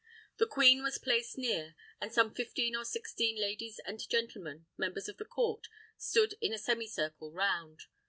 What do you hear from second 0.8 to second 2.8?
was placed near, and some fifteen